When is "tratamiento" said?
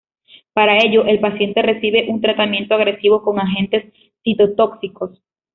2.21-2.73